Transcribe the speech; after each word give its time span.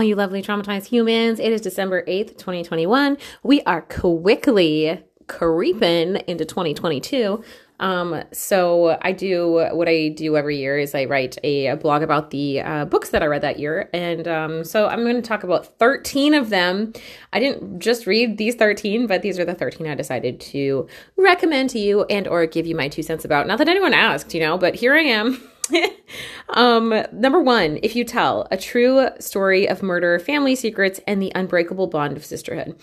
all 0.00 0.04
you 0.04 0.14
lovely 0.14 0.40
traumatized 0.42 0.86
humans. 0.86 1.38
It 1.38 1.52
is 1.52 1.60
December 1.60 2.02
8th, 2.06 2.38
2021. 2.38 3.18
We 3.42 3.60
are 3.64 3.82
quickly 3.82 4.98
creeping 5.26 6.16
into 6.26 6.46
2022. 6.46 7.44
Um, 7.80 8.22
so 8.32 8.98
I 9.02 9.12
do 9.12 9.68
what 9.72 9.90
I 9.90 10.08
do 10.08 10.38
every 10.38 10.56
year 10.56 10.78
is 10.78 10.94
I 10.94 11.04
write 11.04 11.36
a, 11.44 11.66
a 11.66 11.76
blog 11.76 12.00
about 12.00 12.30
the 12.30 12.62
uh, 12.62 12.86
books 12.86 13.10
that 13.10 13.22
I 13.22 13.26
read 13.26 13.42
that 13.42 13.58
year, 13.58 13.90
and 13.92 14.26
um, 14.26 14.64
so 14.64 14.86
I'm 14.88 15.02
going 15.02 15.16
to 15.16 15.22
talk 15.22 15.44
about 15.44 15.78
13 15.78 16.32
of 16.32 16.48
them. 16.48 16.94
I 17.34 17.38
didn't 17.38 17.80
just 17.80 18.06
read 18.06 18.38
these 18.38 18.54
13, 18.54 19.06
but 19.06 19.20
these 19.20 19.38
are 19.38 19.44
the 19.44 19.54
13 19.54 19.86
I 19.86 19.94
decided 19.96 20.40
to 20.40 20.88
recommend 21.18 21.68
to 21.70 21.78
you 21.78 22.04
and 22.04 22.26
or 22.26 22.46
give 22.46 22.66
you 22.66 22.74
my 22.74 22.88
two 22.88 23.02
cents 23.02 23.26
about. 23.26 23.46
Not 23.46 23.58
that 23.58 23.68
anyone 23.68 23.92
asked, 23.92 24.32
you 24.32 24.40
know, 24.40 24.56
but 24.56 24.76
here 24.76 24.94
I 24.94 25.00
am. 25.02 25.46
um, 26.50 27.04
number 27.12 27.40
one, 27.40 27.78
if 27.82 27.94
you 27.96 28.04
tell 28.04 28.46
a 28.50 28.56
true 28.56 29.08
story 29.18 29.68
of 29.68 29.82
murder, 29.82 30.18
family 30.18 30.54
secrets, 30.54 31.00
and 31.06 31.22
the 31.22 31.32
unbreakable 31.34 31.86
bond 31.86 32.16
of 32.16 32.24
sisterhood. 32.24 32.76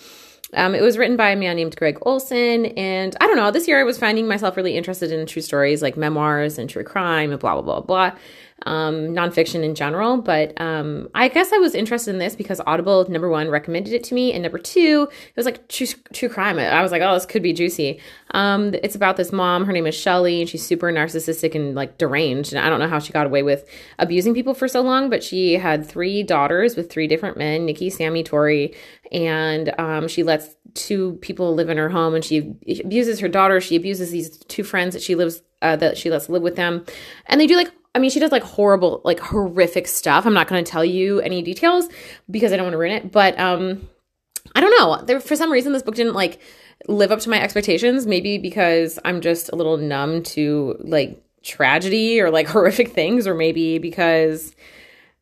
Um, 0.54 0.74
it 0.76 0.82
was 0.82 0.98
written 0.98 1.18
by 1.18 1.32
a 1.32 1.36
man 1.36 1.58
named 1.58 1.76
Gregg 1.76 1.98
Olsen. 2.04 2.68
And 2.78 3.16
I 3.20 3.28
don't 3.28 3.36
know, 3.36 3.52
this 3.52 3.68
year 3.68 3.80
I 3.80 3.84
was 3.84 4.00
finding 4.00 4.28
myself 4.28 4.56
really 4.56 4.78
interested 4.78 5.12
in 5.12 5.26
true 5.26 5.42
stories 5.42 5.82
like 5.82 5.98
memoirs 5.98 6.58
and 6.58 6.70
true 6.70 6.86
crime 6.86 7.32
and 7.32 7.40
blah, 7.40 7.62
blah, 7.62 7.62
blah, 7.62 7.82
blah 7.82 8.18
um, 8.66 9.10
nonfiction 9.10 9.64
in 9.64 9.76
general. 9.76 10.22
But 10.22 10.60
um, 10.60 11.10
I 11.14 11.28
guess 11.28 11.54
I 11.54 11.58
was 11.58 11.76
interested 11.76 12.12
in 12.12 12.18
this 12.18 12.36
because 12.36 12.60
Audible, 12.66 13.10
number 13.10 13.30
one, 13.30 13.50
recommended 13.50 13.94
it 13.94 14.04
to 14.06 14.16
me. 14.16 14.34
And 14.34 14.44
number 14.44 14.58
two, 14.58 15.08
it 15.12 15.36
was 15.36 15.46
like 15.46 15.68
true, 15.68 15.88
true 16.14 16.30
crime. 16.30 16.58
I 16.60 16.82
was 16.82 16.92
like, 16.92 17.02
oh, 17.02 17.14
this 17.14 17.26
could 17.26 17.44
be 17.44 17.54
juicy. 17.54 18.00
Um, 18.32 18.74
it's 18.84 18.96
about 18.96 19.18
this 19.18 19.32
mom. 19.32 19.66
Her 19.66 19.72
name 19.72 19.88
is 19.88 19.96
Shelly, 19.96 20.42
and 20.42 20.50
she's 20.50 20.66
super 20.66 20.92
narcissistic 20.92 21.56
and 21.56 21.76
like 21.76 21.98
deranged. 21.98 22.54
And 22.54 22.66
I 22.66 22.70
don't 22.70 22.80
know 22.80 22.88
how 22.88 23.00
she 23.00 23.14
got 23.14 23.26
away 23.26 23.44
with 23.44 23.66
abusing 24.00 24.34
people 24.34 24.54
for 24.54 24.68
so 24.68 24.82
long, 24.82 25.10
but 25.10 25.24
she 25.24 25.54
had 25.54 25.86
three 25.86 26.24
daughters 26.24 26.76
with 26.76 26.92
three 26.92 27.08
different 27.08 27.38
men 27.38 27.66
Nikki, 27.66 27.90
Sami, 27.90 28.24
Tori. 28.24 28.76
And 29.12 29.74
um, 29.80 30.08
she 30.08 30.24
lets 30.24 30.56
two 30.74 31.14
people 31.22 31.54
live 31.56 31.70
in 31.70 31.78
her 31.78 31.90
home 31.90 32.14
and 32.14 32.24
she 32.24 32.56
abuses 32.84 33.20
her 33.20 33.28
daughter. 33.28 33.62
She 33.62 33.76
abuses 33.76 34.12
these 34.12 34.38
two 34.38 34.64
friends 34.64 34.94
that 34.94 35.02
she 35.02 35.16
lives 35.16 35.42
uh, 35.62 35.76
that 35.78 35.98
she 35.98 36.10
lets 36.10 36.30
live 36.30 36.44
with 36.44 36.56
them. 36.56 36.86
And 37.26 37.42
they 37.42 37.48
do 37.48 37.56
like 37.56 37.72
I 37.98 38.00
mean, 38.00 38.12
she 38.12 38.20
does 38.20 38.32
like 38.32 38.44
horrible, 38.44 39.02
like 39.04 39.20
horrific 39.20 39.88
stuff. 39.88 40.28
I'm 40.28 40.34
not 40.36 40.48
going 40.48 40.64
to 40.64 40.72
tell 40.72 40.86
you 40.86 41.20
any 41.22 41.42
details 41.42 41.90
because 42.30 42.54
I 42.54 42.56
don't 42.56 42.66
want 42.66 42.76
to 42.76 42.78
ruin 42.78 42.92
it. 42.92 43.12
But 43.12 43.40
um, 43.40 43.90
I 44.54 44.62
don't 44.62 44.70
know. 44.80 45.04
There, 45.04 45.20
for 45.20 45.36
some 45.36 45.52
reason, 45.52 45.74
this 45.74 45.82
book 45.82 45.96
didn't 45.96 46.14
like 46.14 46.40
live 46.88 47.12
up 47.12 47.22
to 47.22 47.30
my 47.32 47.42
expectations. 47.42 48.06
Maybe 48.06 48.38
because 48.38 49.00
I'm 49.04 49.20
just 49.20 49.50
a 49.52 49.56
little 49.56 49.78
numb 49.78 50.22
to 50.24 50.76
like 50.82 51.20
tragedy 51.42 52.22
or 52.22 52.30
like 52.30 52.46
horrific 52.50 52.90
things, 52.90 53.26
or 53.26 53.34
maybe 53.34 53.80
because 53.80 54.56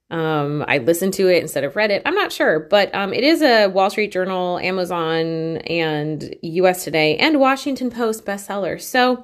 um, 0.09 0.65
I 0.67 0.79
listened 0.79 1.13
to 1.13 1.29
it 1.29 1.41
instead 1.41 1.63
of 1.63 1.77
read 1.77 1.91
it. 1.91 2.01
I'm 2.05 2.13
not 2.13 2.33
sure, 2.33 2.59
but 2.59 2.93
um, 2.93 3.13
it 3.13 3.23
is 3.23 3.41
a 3.41 3.67
Wall 3.67 3.89
Street 3.89 4.11
Journal, 4.11 4.59
Amazon, 4.59 5.59
and 5.59 6.35
US 6.41 6.83
Today 6.83 7.15
and 7.15 7.39
Washington 7.39 7.89
Post 7.89 8.25
bestseller. 8.25 8.81
So 8.81 9.23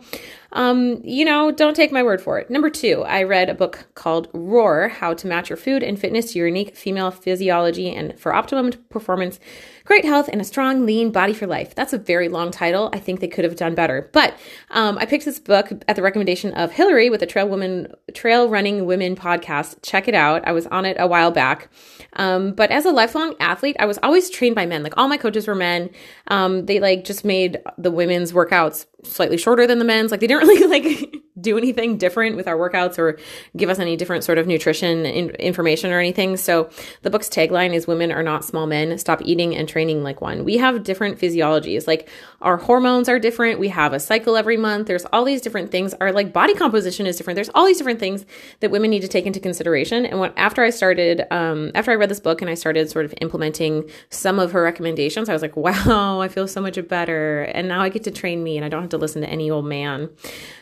um, 0.53 1.02
you 1.03 1.23
know, 1.23 1.52
don't 1.52 1.75
take 1.75 1.91
my 1.91 2.03
word 2.03 2.21
for 2.21 2.38
it. 2.39 2.49
Number 2.49 2.69
two, 2.69 3.03
I 3.03 3.23
read 3.23 3.49
a 3.49 3.53
book 3.53 3.88
called 3.95 4.27
Roar 4.33 4.89
How 4.89 5.13
to 5.13 5.27
Match 5.27 5.49
Your 5.49 5.57
Food 5.57 5.81
and 5.81 5.97
Fitness 5.97 6.33
to 6.33 6.39
Your 6.39 6.47
Unique 6.47 6.75
Female 6.75 7.11
Physiology 7.11 7.89
and 7.89 8.19
for 8.19 8.33
Optimum 8.33 8.72
Performance, 8.89 9.39
Great 9.85 10.03
Health, 10.03 10.29
and 10.31 10.41
a 10.41 10.44
Strong, 10.44 10.85
Lean 10.85 11.11
Body 11.11 11.33
for 11.33 11.47
Life. 11.47 11.73
That's 11.73 11.94
a 11.94 11.97
very 11.97 12.27
long 12.27 12.52
title. 12.52 12.89
I 12.94 12.99
think 12.99 13.19
they 13.19 13.27
could 13.27 13.45
have 13.45 13.55
done 13.55 13.75
better. 13.75 14.09
But 14.11 14.38
um, 14.69 14.97
I 14.97 15.05
picked 15.05 15.25
this 15.25 15.39
book 15.39 15.72
at 15.88 15.95
the 15.95 16.02
recommendation 16.02 16.53
of 16.53 16.72
Hillary 16.72 17.09
with 17.09 17.22
the 17.22 17.25
Trail 17.25 17.47
Woman 17.47 17.94
Trail 18.13 18.49
Running 18.49 18.85
Women 18.85 19.16
podcast. 19.16 19.77
Check 19.83 20.07
it 20.07 20.16
out. 20.16 20.45
I 20.45 20.52
was 20.52 20.67
on 20.67 20.85
it 20.85 20.97
a 20.99 21.07
while 21.07 21.31
back. 21.31 21.69
Um, 22.13 22.52
but 22.52 22.72
as 22.72 22.85
a 22.85 22.91
lifelong 22.91 23.35
athlete, 23.39 23.77
I 23.79 23.85
was 23.85 23.97
always 24.03 24.29
trained 24.29 24.55
by 24.55 24.66
men. 24.66 24.83
Like 24.83 24.97
all 24.97 25.07
my 25.07 25.17
coaches 25.17 25.47
were 25.47 25.55
men. 25.55 25.89
Um, 26.27 26.66
they 26.66 26.79
like 26.79 27.05
just 27.05 27.23
made 27.23 27.61
the 27.77 27.91
women's 27.91 28.33
workouts 28.33 28.85
slightly 29.03 29.38
shorter 29.38 29.67
than 29.67 29.79
the 29.79 29.85
men's. 29.85 30.12
Like 30.12 30.19
they 30.19 30.28
didn't 30.28 30.47
really 30.47 30.67
like 30.81 31.20
do 31.41 31.57
anything 31.57 31.97
different 31.97 32.35
with 32.35 32.47
our 32.47 32.56
workouts 32.57 32.97
or 32.97 33.18
give 33.57 33.69
us 33.69 33.79
any 33.79 33.97
different 33.97 34.24
sort 34.24 34.38
of 34.38 34.47
nutrition 34.47 35.06
in- 35.06 35.31
information 35.31 35.91
or 35.91 36.00
anything. 36.00 36.38
So 36.38 36.69
the 37.02 37.09
book's 37.09 37.28
tagline 37.28 37.74
is 37.74 37.88
women 37.88 38.12
are 38.12 38.24
not 38.24 38.46
small 38.46 38.68
men. 38.68 38.97
Stop 38.97 39.22
eating 39.24 39.56
and 39.56 39.68
training 39.68 40.03
like 40.03 40.22
one. 40.22 40.46
We 40.46 40.57
have 40.57 40.84
different 40.84 41.19
physiologies. 41.19 41.88
Like 41.88 42.09
our 42.41 42.57
hormones 42.57 43.09
are 43.09 43.19
different. 43.19 43.59
We 43.59 43.69
have 43.69 43.94
a 43.94 44.00
cycle 44.00 44.35
every 44.35 44.57
month. 44.57 44.88
There's 44.88 45.06
all 45.06 45.25
these 45.25 45.41
different 45.41 45.72
things. 45.72 45.94
Our 46.00 46.12
like 46.12 46.34
body 46.34 46.53
composition 46.53 47.06
is 47.06 47.18
different. 47.18 47.35
There's 47.35 47.50
all 47.50 47.66
these 47.66 47.78
different 47.78 48.00
things 48.00 48.25
that 48.59 48.72
women 48.72 48.90
need 48.90 49.01
to 49.01 49.07
take 49.07 49.25
into 49.25 49.40
consideration. 49.40 50.06
And 50.06 50.19
when 50.19 50.34
after 50.38 50.63
I 50.63 50.69
started, 50.69 51.24
um, 51.31 51.72
after 51.75 51.91
I 51.91 51.96
read 51.96 52.09
this 52.09 52.19
book 52.19 52.41
and 52.41 52.50
I 52.50 52.56
started 52.56 52.90
sort 52.90 53.06
of 53.06 53.13
implementing 53.22 53.90
some 54.09 54.40
of 54.40 54.51
her 54.51 54.62
recommendations, 54.62 55.30
I 55.30 55.34
was 55.34 55.41
like, 55.41 55.56
wow, 55.56 56.19
I 56.19 56.28
feel 56.28 56.47
so 56.47 56.62
much 56.62 56.78
better. 56.88 57.44
And 57.44 57.68
now 57.68 57.81
I 57.81 57.90
get 57.90 58.03
to 58.03 58.12
train 58.12 58.44
me 58.44 58.57
and 58.57 58.66
I 58.66 58.69
don't 58.69 58.81
have 58.81 58.91
to 58.91 58.97
listen 58.97 59.22
to 59.22 59.30
any 59.30 59.50
old 59.50 59.66
man. 59.66 60.09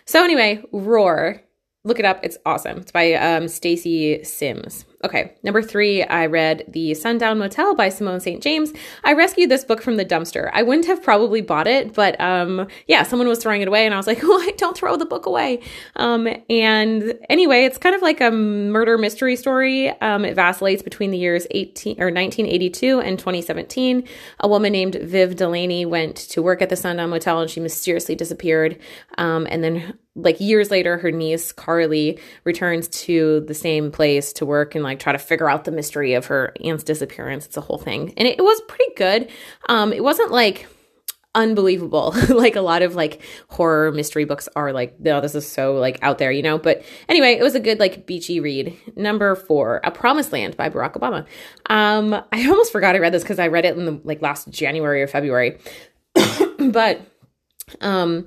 So 0.06 0.24
anyway, 0.24 0.64
Roar. 0.72 1.42
Look 1.86 2.00
it 2.00 2.06
up. 2.06 2.20
It's 2.24 2.38
awesome. 2.46 2.80
It's 2.80 2.92
by 2.92 3.14
um, 3.14 3.48
Stacy 3.48 4.24
Sims. 4.24 4.86
Okay, 5.06 5.34
number 5.44 5.62
three, 5.62 6.04
I 6.04 6.26
read 6.26 6.66
The 6.68 6.94
Sundown 6.94 7.40
Motel 7.40 7.74
by 7.74 7.88
Simone 7.88 8.20
St. 8.20 8.44
James. 8.44 8.74
I 9.06 9.14
rescued 9.14 9.50
this 9.50 9.64
book 9.64 9.82
from 9.82 9.96
the 9.96 10.04
dumpster. 10.04 10.50
I 10.52 10.62
wouldn't 10.62 10.88
have 10.88 11.02
probably 11.02 11.40
bought 11.40 11.68
it, 11.68 11.94
but 11.94 12.20
um, 12.20 12.68
yeah, 12.88 13.04
someone 13.04 13.30
was 13.30 13.40
throwing 13.40 13.62
it 13.62 13.70
away, 13.70 13.86
and 13.86 13.94
I 13.94 13.98
was 13.98 14.08
like, 14.08 14.22
"What? 14.24 14.58
Don't 14.58 14.76
throw 14.76 14.98
the 14.98 15.06
book 15.06 15.26
away." 15.26 15.62
Um, 15.96 16.28
and 16.50 17.18
anyway, 17.30 17.64
it's 17.64 17.78
kind 17.78 17.96
of 17.96 18.02
like 18.02 18.20
a 18.20 18.30
murder 18.30 18.98
mystery 18.98 19.38
story. 19.38 19.90
Um, 20.02 20.26
it 20.26 20.36
vacillates 20.36 20.84
between 20.84 21.12
the 21.12 21.18
years 21.18 21.48
18 21.52 22.02
or 22.02 22.08
1982 22.08 23.00
and 23.00 23.18
2017. 23.18 24.06
A 24.42 24.48
woman 24.50 24.74
named 24.74 24.96
Viv 24.96 25.38
Delaney 25.38 25.86
went 25.86 26.18
to 26.18 26.42
work 26.42 26.62
at 26.62 26.68
the 26.68 26.76
Sundown 26.76 27.10
Motel, 27.10 27.40
and 27.40 27.50
she 27.50 27.62
mysteriously 27.62 28.16
disappeared. 28.16 28.78
Um, 29.18 29.48
and 29.50 29.64
then 29.64 29.98
like 30.24 30.40
years 30.40 30.72
later, 30.72 30.98
her 30.98 31.12
niece 31.12 31.52
Carly 31.52 32.20
returns 32.44 32.88
to 32.90 33.42
the 33.42 33.54
same 33.54 33.92
place 33.92 34.34
to 34.34 34.46
work 34.46 34.76
and 34.76 34.84
like 34.84 35.00
try 35.00 35.12
to 35.12 35.20
figure 35.20 35.50
out 35.50 35.66
the 35.66 35.72
mystery 35.72 36.14
of 36.14 36.28
her 36.28 36.54
aunt's 36.64 36.84
disappearance. 36.84 37.46
It's 37.46 37.58
a 37.58 37.62
whole 37.62 37.78
thing. 37.78 38.14
And 38.18 38.28
it, 38.28 38.40
it 38.40 38.44
was 38.44 38.62
pretty 38.68 38.94
good. 38.96 39.30
Um, 39.68 39.94
it 39.94 40.04
wasn't 40.04 40.32
like 40.32 40.68
unbelievable 41.36 42.16
like 42.30 42.56
a 42.56 42.62
lot 42.62 42.82
of 42.82 42.96
like 42.96 43.22
horror 43.50 43.92
mystery 43.92 44.26
books 44.26 44.50
are 44.56 44.74
like 44.74 45.00
no 45.00 45.22
this 45.22 45.36
is 45.36 45.48
so 45.48 45.76
like 45.76 46.00
out 46.02 46.18
there 46.18 46.32
you 46.32 46.42
know 46.42 46.58
but 46.58 46.84
anyway 47.08 47.34
it 47.34 47.44
was 47.44 47.54
a 47.54 47.60
good 47.60 47.80
like 47.80 48.08
beachy 48.08 48.40
read 48.40 48.76
number 48.96 49.36
four 49.36 49.80
a 49.84 49.92
promised 49.92 50.32
land 50.32 50.58
by 50.58 50.70
barack 50.70 50.94
obama 50.94 51.26
um 51.70 52.14
i 52.32 52.50
almost 52.50 52.72
forgot 52.72 52.96
i 52.96 52.98
read 52.98 53.14
this 53.14 53.22
because 53.22 53.38
i 53.38 53.48
read 53.48 53.64
it 53.64 53.78
in 53.78 53.86
the 53.86 54.02
like 54.04 54.24
last 54.24 54.50
january 54.50 55.04
or 55.04 55.08
february 55.08 55.60
but 56.72 57.00
um 57.82 58.26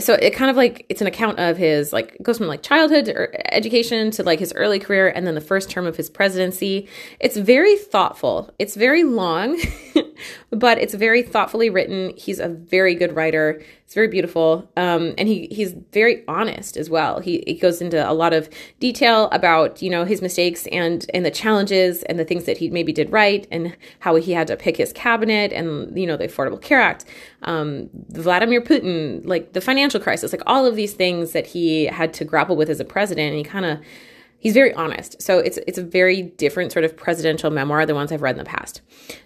so 0.00 0.14
it 0.14 0.30
kind 0.30 0.50
of 0.50 0.56
like 0.56 0.86
it's 0.88 1.00
an 1.00 1.06
account 1.06 1.38
of 1.38 1.56
his 1.56 1.92
like 1.92 2.16
goes 2.22 2.38
from 2.38 2.46
like 2.46 2.62
childhood 2.62 3.08
er, 3.08 3.34
education 3.52 4.10
to 4.12 4.22
like 4.22 4.38
his 4.38 4.52
early 4.54 4.78
career 4.78 5.08
and 5.08 5.26
then 5.26 5.34
the 5.34 5.40
first 5.40 5.70
term 5.70 5.86
of 5.86 5.96
his 5.96 6.10
presidency. 6.10 6.88
It's 7.18 7.36
very 7.36 7.76
thoughtful. 7.76 8.52
It's 8.58 8.74
very 8.74 9.04
long 9.04 9.60
but 10.50 10.78
it's 10.78 10.94
very 10.94 11.22
thoughtfully 11.22 11.70
written. 11.70 12.14
He's 12.16 12.40
a 12.40 12.48
very 12.48 12.94
good 12.94 13.14
writer 13.14 13.62
it's 13.90 13.96
very 13.96 14.06
beautiful. 14.06 14.70
Um, 14.76 15.14
and 15.18 15.26
he 15.26 15.48
he's 15.50 15.72
very 15.90 16.22
honest 16.28 16.76
as 16.76 16.88
well. 16.88 17.18
He, 17.18 17.42
he 17.44 17.54
goes 17.54 17.82
into 17.82 18.08
a 18.08 18.14
lot 18.14 18.32
of 18.32 18.48
detail 18.78 19.28
about 19.32 19.82
you 19.82 19.90
know 19.90 20.04
his 20.04 20.22
mistakes 20.22 20.68
and 20.70 21.04
and 21.12 21.26
the 21.26 21.30
challenges 21.32 22.04
and 22.04 22.16
the 22.16 22.24
things 22.24 22.44
that 22.44 22.56
he 22.56 22.70
maybe 22.70 22.92
did 22.92 23.10
right 23.10 23.48
and 23.50 23.76
how 23.98 24.14
he 24.14 24.30
had 24.30 24.46
to 24.46 24.56
pick 24.56 24.76
his 24.76 24.92
cabinet 24.92 25.52
and 25.52 25.98
you 25.98 26.06
know 26.06 26.16
the 26.16 26.28
affordable 26.28 26.62
care 26.62 26.80
act. 26.80 27.04
Um, 27.42 27.90
vladimir 28.10 28.60
putin 28.60 29.22
like 29.26 29.54
the 29.54 29.60
financial 29.60 29.98
crisis, 29.98 30.30
like 30.30 30.44
all 30.46 30.66
of 30.66 30.76
these 30.76 30.92
things 30.92 31.32
that 31.32 31.48
he 31.48 31.86
had 31.86 32.14
to 32.14 32.24
grapple 32.24 32.54
with 32.54 32.70
as 32.70 32.78
a 32.78 32.84
president. 32.84 33.30
And 33.30 33.38
he 33.38 33.42
kind 33.42 33.66
of 33.66 33.80
he's 34.40 34.54
very 34.54 34.74
honest. 34.74 35.22
So 35.22 35.38
it's 35.38 35.58
it's 35.68 35.78
a 35.78 35.84
very 35.84 36.22
different 36.22 36.72
sort 36.72 36.84
of 36.84 36.96
presidential 36.96 37.50
memoir 37.50 37.86
than 37.86 37.94
ones 37.94 38.10
I've 38.10 38.22
read 38.22 38.34
in 38.34 38.38
the 38.38 38.44
past. 38.44 38.80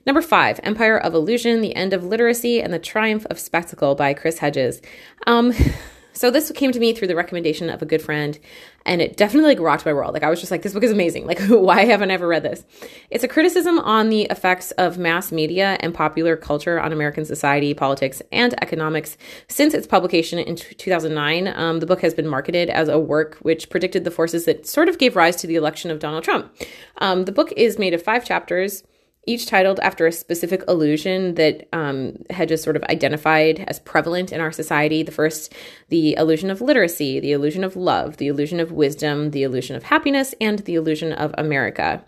Number 0.05 0.21
five, 0.21 0.61
Empire 0.63 0.99
of 0.99 1.15
Illusion: 1.15 1.63
The 1.63 1.75
End 1.75 1.95
of 1.95 2.05
Literacy 2.05 2.61
and 2.61 2.75
the 2.75 2.79
Triumph 2.79 3.25
of 3.31 3.39
Spectacle 3.39 3.95
by 3.95 4.13
Chris 4.13 4.39
Hedges. 4.39 4.83
Um, 5.27 5.55
so 6.15 6.31
this 6.31 6.51
came 6.53 6.73
to 6.73 6.81
me 6.81 6.95
through 6.95 7.09
the 7.09 7.17
recommendation 7.17 7.69
of 7.69 7.83
a 7.83 7.87
good 7.87 8.01
friend, 8.01 8.39
and 8.87 9.03
it 9.03 9.17
definitely 9.17 9.51
like 9.51 9.61
rocked 9.61 9.85
my 9.85 9.93
world. 9.93 10.15
Like 10.15 10.23
I 10.23 10.31
was 10.31 10.39
just 10.41 10.51
like, 10.51 10.63
this 10.63 10.73
book 10.73 10.85
is 10.85 10.93
amazing. 10.93 11.27
Like 11.27 11.41
why 11.49 11.85
haven't 11.85 12.11
I 12.11 12.15
ever 12.15 12.29
read 12.29 12.45
this? 12.45 12.65
It's 13.11 13.25
a 13.25 13.29
criticism 13.29 13.79
on 13.81 14.09
the 14.09 14.23
effects 14.23 14.71
of 14.73 14.97
mass 14.97 15.33
media 15.33 15.77
and 15.81 15.93
popular 15.93 16.37
culture 16.37 16.81
on 16.81 16.93
American 16.93 17.25
society, 17.25 17.75
politics, 17.75 18.23
and 18.33 18.55
economics 18.63 19.17
since 19.49 19.75
its 19.75 19.87
publication 19.87 20.39
in 20.39 20.57
2009. 20.57 21.49
Um, 21.49 21.81
the 21.81 21.87
book 21.87 22.01
has 22.01 22.15
been 22.15 22.29
marketed 22.29 22.71
as 22.71 22.89
a 22.89 22.99
work 22.99 23.37
which 23.43 23.69
predicted 23.69 24.05
the 24.05 24.11
forces 24.11 24.45
that 24.45 24.67
sort 24.67 24.89
of 24.89 24.99
gave 24.99 25.17
rise 25.17 25.37
to 25.37 25.47
the 25.47 25.57
election 25.57 25.91
of 25.91 25.99
Donald 25.99 26.25
Trump. 26.25 26.55
Um, 26.99 27.25
the 27.25 27.33
book 27.33 27.53
is 27.57 27.79
made 27.79 27.93
of 27.93 28.03
five 28.03 28.25
chapters 28.25 28.85
each 29.27 29.47
titled 29.47 29.81
after 29.81 30.07
a 30.07 30.13
specific 30.13 30.63
illusion 30.69 31.35
that 31.35 31.69
um, 31.73 32.17
Hedges 32.31 32.63
sort 32.63 32.77
of 32.77 32.83
identified 32.85 33.65
as 33.67 33.81
prevalent 33.81 34.33
in 34.33 34.41
our 34.41 34.53
society. 34.53 35.03
The 35.03 35.13
first, 35.13 35.53
the 35.89 36.15
illusion 36.15 36.51
of 36.51 36.61
literacy, 36.61 37.21
the 37.21 37.33
illusion 37.33 37.65
of 37.65 37.77
love, 37.77 38.19
the 38.19 38.29
illusion 38.29 38.61
of 38.61 38.73
wisdom, 38.73 39.31
the 39.31 39.43
illusion 39.43 39.77
of 39.77 39.85
happiness, 39.85 40.35
and 40.41 40.61
the 40.61 40.75
illusion 40.75 41.13
of 41.13 41.35
America. 41.39 42.05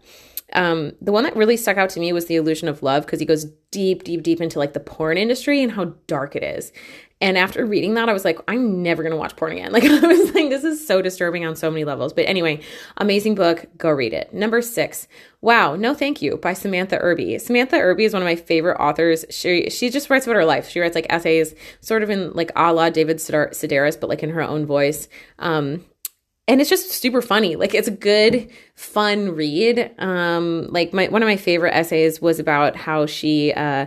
Um, 0.57 0.93
the 1.03 1.13
one 1.13 1.25
that 1.25 1.37
really 1.37 1.57
stuck 1.57 1.77
out 1.77 1.91
to 1.91 2.01
me 2.01 2.13
was 2.13 2.27
The 2.27 2.37
Illusion 2.37 2.67
of 2.67 2.83
Love 2.83 3.05
because 3.05 3.21
he 3.21 3.27
goes 3.27 3.45
deep, 3.71 4.05
deep, 4.05 4.23
deep 4.23 4.41
into 4.41 4.59
like 4.59 4.73
the 4.73 4.81
porn 4.81 5.19
industry 5.19 5.63
and 5.63 5.71
how 5.71 5.95
dark 6.07 6.35
it 6.35 6.43
is. 6.43 6.73
And 7.21 7.39
after 7.39 7.65
reading 7.65 7.95
that, 7.95 8.09
I 8.09 8.13
was 8.13 8.25
like, 8.25 8.39
I'm 8.49 8.83
never 8.83 9.03
going 9.03 9.13
to 9.13 9.17
watch 9.17 9.37
porn 9.37 9.53
again. 9.53 9.73
Like, 9.77 9.85
I 9.85 10.07
was 10.07 10.35
like, 10.35 10.49
this 10.49 10.65
is 10.65 10.87
so 10.87 11.01
disturbing 11.03 11.45
on 11.45 11.57
so 11.57 11.71
many 11.71 11.85
levels. 11.85 12.15
But 12.15 12.27
anyway, 12.27 12.61
amazing 12.97 13.35
book. 13.35 13.67
Go 13.77 13.91
read 13.91 14.15
it. 14.15 14.33
Number 14.33 14.63
six, 14.63 15.09
Wow, 15.43 15.77
No 15.77 15.95
Thank 15.95 16.23
You 16.23 16.39
by 16.39 16.55
Samantha 16.55 16.99
Irby. 16.99 17.39
Samantha 17.39 17.77
Irby 17.77 18.05
is 18.05 18.13
one 18.15 18.23
of 18.23 18.27
my 18.27 18.37
favorite 18.37 18.79
authors. 18.81 19.27
She 19.31 19.69
she 19.71 19.91
just 19.91 20.09
writes 20.09 20.27
about 20.27 20.37
her 20.37 20.45
life. 20.45 20.69
She 20.69 20.81
writes 20.81 20.95
like 20.95 21.07
essays, 21.11 21.55
sort 21.81 22.03
of 22.03 22.11
in 22.11 22.33
like 22.33 22.51
a 22.57 22.73
la 22.73 22.91
David 22.91 23.19
Sedaris, 23.19 24.01
but 24.01 24.09
like 24.09 24.23
in 24.23 24.31
her 24.31 24.43
own 24.43 24.67
voice. 24.67 25.09
Um, 25.39 25.85
and 26.49 26.61
it's 26.61 26.71
just 26.71 26.91
super 26.93 27.23
funny. 27.23 27.57
Like 27.57 27.75
it's 27.75 27.89
a 27.89 27.93
good, 27.93 28.51
fun 28.75 29.35
read. 29.35 29.93
Um, 29.99 30.69
like 30.71 30.93
my 30.93 31.09
one 31.09 31.23
of 31.23 31.27
my 31.27 31.37
favorite 31.37 31.75
essays 31.75 32.21
was 32.21 32.39
about 32.39 32.77
how 32.77 33.07
she 33.07 33.53
uh 33.53 33.87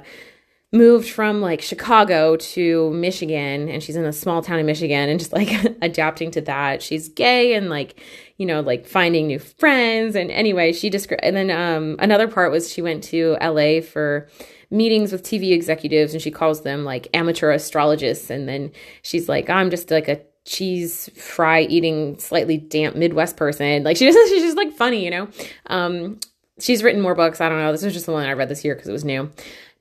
moved 0.72 1.10
from 1.10 1.42
like 1.42 1.62
Chicago 1.62 2.36
to 2.36 2.92
Michigan 2.92 3.70
and 3.70 3.82
she's 3.82 3.96
in 3.96 4.06
a 4.06 4.14
small 4.14 4.44
town 4.44 4.60
in 4.60 4.68
Michigan 4.68 5.10
and 5.10 5.20
just 5.20 5.34
like 5.34 5.52
adapting 5.82 6.30
to 6.32 6.42
that. 6.42 6.84
She's 6.84 7.10
gay 7.10 7.56
and 7.56 7.70
like, 7.70 8.00
you 8.38 8.46
know, 8.46 8.62
like 8.62 8.86
finding 8.86 9.26
new 9.28 9.40
friends 9.40 10.16
and 10.16 10.30
anyway, 10.30 10.72
she 10.72 10.90
described 10.90 11.24
and 11.24 11.36
then 11.36 11.50
um 11.50 11.96
another 12.00 12.28
part 12.28 12.52
was 12.52 12.72
she 12.72 12.82
went 12.82 13.04
to 13.06 13.38
LA 13.42 13.82
for 13.82 14.28
meetings 14.70 15.12
with 15.12 15.24
TV 15.24 15.54
executives 15.54 16.14
and 16.14 16.22
she 16.22 16.30
calls 16.30 16.62
them 16.62 16.86
like 16.86 17.08
amateur 17.16 17.52
astrologists 17.52 18.30
and 18.30 18.48
then 18.48 18.72
she's 19.02 19.28
like 19.28 19.50
I'm 19.50 19.72
just 19.72 19.90
like 19.90 20.08
a 20.08 20.22
cheese 20.50 21.10
fry 21.16 21.62
eating 21.62 22.18
slightly 22.18 22.58
damp 22.58 22.96
Midwest 22.96 23.38
person. 23.38 23.84
Like 23.84 23.98
she 23.98 24.06
just 24.12 24.30
she's 24.30 24.42
just 24.42 24.58
like 24.58 24.74
funny, 24.74 25.06
you 25.06 25.12
know. 25.12 25.28
Um 25.68 26.20
she's 26.60 26.84
written 26.84 27.02
more 27.02 27.16
books. 27.16 27.40
I 27.40 27.50
don't 27.50 27.60
know. 27.60 27.72
This 27.72 27.84
was 27.84 27.94
just 27.94 28.08
the 28.08 28.12
one 28.12 28.26
I 28.26 28.34
read 28.34 28.50
this 28.50 28.66
year 28.66 28.74
because 28.74 28.90
it 28.90 28.94
was 28.94 29.06
new. 29.06 29.30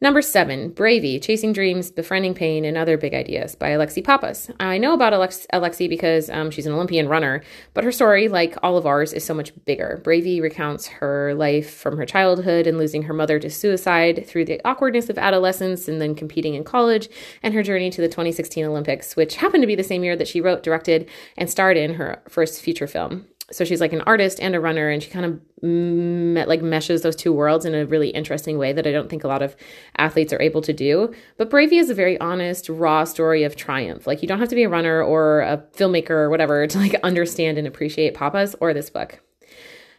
Number 0.00 0.22
seven, 0.22 0.70
Bravey, 0.70 1.20
Chasing 1.20 1.52
Dreams, 1.52 1.90
Befriending 1.90 2.32
Pain, 2.32 2.64
and 2.64 2.76
Other 2.76 2.96
Big 2.96 3.14
Ideas 3.14 3.56
by 3.56 3.70
Alexi 3.70 4.04
Pappas. 4.04 4.48
I 4.60 4.78
know 4.78 4.94
about 4.94 5.12
Alex- 5.12 5.48
Alexi 5.52 5.88
because 5.88 6.30
um, 6.30 6.52
she's 6.52 6.66
an 6.66 6.72
Olympian 6.72 7.08
runner, 7.08 7.42
but 7.74 7.82
her 7.82 7.90
story, 7.90 8.28
like 8.28 8.56
all 8.62 8.76
of 8.76 8.86
ours, 8.86 9.12
is 9.12 9.24
so 9.24 9.34
much 9.34 9.52
bigger. 9.64 10.00
Bravey 10.04 10.40
recounts 10.40 10.86
her 10.86 11.34
life 11.34 11.74
from 11.74 11.96
her 11.96 12.06
childhood 12.06 12.68
and 12.68 12.78
losing 12.78 13.02
her 13.02 13.12
mother 13.12 13.40
to 13.40 13.50
suicide 13.50 14.24
through 14.24 14.44
the 14.44 14.60
awkwardness 14.64 15.10
of 15.10 15.18
adolescence 15.18 15.88
and 15.88 16.00
then 16.00 16.14
competing 16.14 16.54
in 16.54 16.62
college, 16.62 17.08
and 17.42 17.52
her 17.52 17.64
journey 17.64 17.90
to 17.90 18.00
the 18.00 18.06
2016 18.06 18.64
Olympics, 18.64 19.16
which 19.16 19.34
happened 19.34 19.64
to 19.64 19.66
be 19.66 19.74
the 19.74 19.82
same 19.82 20.04
year 20.04 20.14
that 20.14 20.28
she 20.28 20.40
wrote, 20.40 20.62
directed, 20.62 21.08
and 21.36 21.50
starred 21.50 21.76
in 21.76 21.94
her 21.94 22.22
first 22.28 22.62
feature 22.62 22.86
film 22.86 23.26
so 23.50 23.64
she's 23.64 23.80
like 23.80 23.92
an 23.92 24.02
artist 24.02 24.40
and 24.40 24.54
a 24.54 24.60
runner 24.60 24.90
and 24.90 25.02
she 25.02 25.10
kind 25.10 25.24
of 25.24 26.48
like 26.48 26.62
meshes 26.62 27.02
those 27.02 27.16
two 27.16 27.32
worlds 27.32 27.64
in 27.64 27.74
a 27.74 27.86
really 27.86 28.10
interesting 28.10 28.58
way 28.58 28.72
that 28.72 28.86
i 28.86 28.92
don't 28.92 29.08
think 29.08 29.24
a 29.24 29.28
lot 29.28 29.42
of 29.42 29.56
athletes 29.96 30.32
are 30.32 30.40
able 30.40 30.60
to 30.62 30.72
do. 30.72 31.12
But 31.36 31.50
bravey 31.50 31.78
is 31.78 31.90
a 31.90 31.94
very 31.94 32.18
honest 32.20 32.68
raw 32.68 33.04
story 33.04 33.42
of 33.44 33.56
triumph. 33.56 34.06
Like 34.06 34.22
you 34.22 34.28
don't 34.28 34.38
have 34.38 34.48
to 34.48 34.54
be 34.54 34.64
a 34.64 34.68
runner 34.68 35.02
or 35.02 35.40
a 35.40 35.64
filmmaker 35.74 36.10
or 36.10 36.30
whatever 36.30 36.66
to 36.66 36.78
like 36.78 36.94
understand 37.02 37.58
and 37.58 37.66
appreciate 37.66 38.14
Pappas 38.14 38.54
or 38.60 38.72
this 38.72 38.90
book 38.90 39.20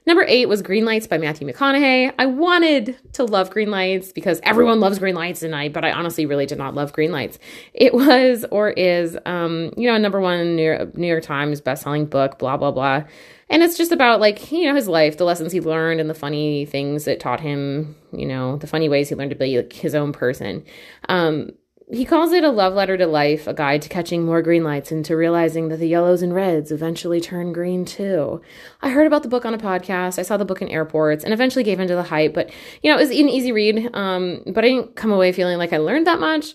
Number 0.10 0.26
eight 0.28 0.50
was 0.50 0.64
Green 0.64 0.86
Lights 0.86 1.06
by 1.06 1.20
Matthew 1.20 1.48
McConaughey. 1.48 2.12
I 2.18 2.26
wanted 2.26 2.98
to 3.14 3.26
love 3.26 3.52
Green 3.52 3.70
Lights 3.70 4.12
because 4.12 4.40
everyone 4.42 4.80
loves 4.80 4.98
Green 4.98 5.14
Lights, 5.14 5.44
and 5.44 5.56
I, 5.56 5.70
but 5.70 5.86
I 5.86 5.92
honestly 5.92 6.26
really 6.26 6.48
did 6.48 6.58
not 6.58 6.74
love 6.74 6.94
Green 6.94 7.12
Lights. 7.12 7.38
It 7.76 7.94
was 7.94 8.44
or 8.50 8.72
is, 8.72 9.16
um, 9.28 9.72
you 9.78 9.88
know, 9.88 9.96
number 10.00 10.20
one 10.20 10.56
New 10.56 10.64
York, 10.64 10.98
New 10.98 11.06
York 11.06 11.22
Times 11.22 11.62
best-selling 11.62 12.08
book, 12.08 12.40
blah 12.40 12.58
blah 12.58 12.72
blah. 12.72 13.04
And 13.52 13.62
it's 13.62 13.78
just 13.78 13.92
about 13.92 14.20
like, 14.20 14.52
you 14.52 14.66
know, 14.66 14.74
his 14.74 14.88
life, 14.88 15.18
the 15.18 15.26
lessons 15.26 15.52
he 15.52 15.62
learned 15.62 16.02
and 16.02 16.10
the 16.10 16.16
funny 16.16 16.66
things 16.66 17.06
that 17.06 17.20
taught 17.20 17.40
him, 17.40 17.96
you 18.12 18.26
know, 18.26 18.58
the 18.58 18.66
funny 18.66 18.90
ways 18.90 19.10
he 19.10 19.16
learned 19.16 19.30
to 19.30 19.36
be 19.36 19.58
like 19.58 19.74
his 19.74 19.94
own 19.94 20.12
person. 20.12 20.66
Um, 21.08 21.52
he 21.92 22.06
calls 22.06 22.32
it 22.34 22.44
a 22.44 22.50
love 22.50 22.76
letter 22.76 22.98
to 22.98 23.08
life, 23.08 23.48
a 23.48 23.54
guide 23.54 23.82
to 23.82 23.90
catching 23.90 24.24
more 24.24 24.44
green 24.44 24.64
lights 24.64 24.92
and 24.92 25.04
to 25.06 25.16
realizing 25.16 25.70
that 25.70 25.78
the 25.78 25.88
yellows 25.88 26.22
and 26.22 26.36
reds 26.36 26.72
eventually 26.72 27.20
turn 27.20 27.52
green 27.52 27.84
too. 27.84 28.42
I 28.82 28.90
heard 28.90 29.08
about 29.08 29.24
the 29.24 29.30
book 29.30 29.44
on 29.44 29.56
a 29.56 29.58
podcast. 29.58 30.20
I 30.20 30.22
saw 30.22 30.38
the 30.38 30.46
book 30.46 30.62
in 30.62 30.70
airports 30.70 31.24
and 31.24 31.34
eventually 31.34 31.64
gave 31.64 31.80
into 31.80 31.96
the 31.96 32.04
hype, 32.04 32.36
but 32.36 32.52
you 32.84 32.92
know, 32.92 32.98
it 32.98 33.02
was 33.02 33.10
an 33.10 33.30
easy 33.30 33.52
read. 33.52 33.90
Um, 33.96 34.44
but 34.46 34.64
I 34.64 34.68
didn't 34.68 34.96
come 34.96 35.12
away 35.12 35.32
feeling 35.32 35.58
like 35.58 35.74
I 35.74 35.78
learned 35.78 36.06
that 36.06 36.20
much. 36.20 36.54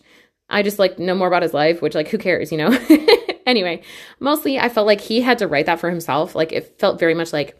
I 0.49 0.63
just 0.63 0.79
like 0.79 1.01
know 1.01 1.17
more 1.17 1.27
about 1.27 1.43
his 1.43 1.55
life, 1.55 1.83
which 1.83 1.97
like 1.97 2.09
who 2.09 2.19
cares, 2.19 2.53
you 2.53 2.59
know? 2.59 2.71
anyway, 3.47 3.83
mostly 4.21 4.61
I 4.61 4.69
felt 4.69 4.87
like 4.87 5.01
he 5.01 5.21
had 5.21 5.39
to 5.39 5.49
write 5.49 5.67
that 5.67 5.81
for 5.81 5.91
himself. 5.91 6.37
Like 6.37 6.53
it 6.53 6.79
felt 6.79 7.01
very 7.01 7.15
much 7.15 7.33
like 7.33 7.59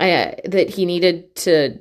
uh, 0.00 0.32
that 0.44 0.70
he 0.70 0.86
needed 0.86 1.36
to, 1.36 1.78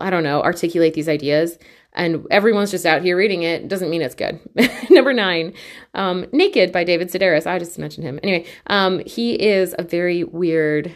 I 0.00 0.10
don't 0.10 0.22
know, 0.22 0.40
articulate 0.40 0.94
these 0.94 1.08
ideas. 1.08 1.58
And 1.94 2.26
everyone's 2.30 2.72
just 2.72 2.86
out 2.86 3.02
here 3.02 3.16
reading 3.16 3.42
it 3.42 3.68
doesn't 3.68 3.88
mean 3.90 4.02
it's 4.02 4.16
good. 4.16 4.40
Number 4.90 5.12
nine, 5.12 5.54
um, 5.94 6.26
Naked 6.32 6.72
by 6.72 6.82
David 6.82 7.08
Sedaris. 7.10 7.46
I 7.46 7.58
just 7.58 7.78
mentioned 7.78 8.04
him. 8.04 8.18
Anyway, 8.22 8.46
um, 8.66 9.00
he 9.06 9.34
is 9.34 9.74
a 9.78 9.84
very 9.84 10.24
weird, 10.24 10.94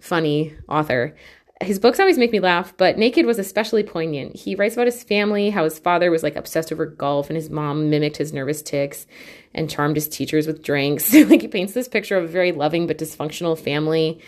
funny 0.00 0.54
author 0.68 1.14
his 1.62 1.78
books 1.78 1.98
always 1.98 2.18
make 2.18 2.32
me 2.32 2.40
laugh, 2.40 2.74
but 2.76 2.98
Naked 2.98 3.24
was 3.24 3.38
especially 3.38 3.82
poignant. 3.82 4.36
He 4.36 4.54
writes 4.54 4.74
about 4.74 4.86
his 4.86 5.02
family, 5.02 5.48
how 5.48 5.64
his 5.64 5.78
father 5.78 6.10
was 6.10 6.22
like 6.22 6.36
obsessed 6.36 6.70
over 6.70 6.84
golf 6.84 7.30
and 7.30 7.36
his 7.36 7.48
mom 7.48 7.88
mimicked 7.88 8.18
his 8.18 8.32
nervous 8.32 8.60
tics 8.60 9.06
and 9.54 9.70
charmed 9.70 9.96
his 9.96 10.08
teachers 10.08 10.46
with 10.46 10.62
drinks. 10.62 11.12
like 11.14 11.40
he 11.40 11.48
paints 11.48 11.72
this 11.72 11.88
picture 11.88 12.16
of 12.18 12.24
a 12.24 12.28
very 12.28 12.52
loving 12.52 12.86
but 12.86 12.98
dysfunctional 12.98 13.58
family. 13.58 14.20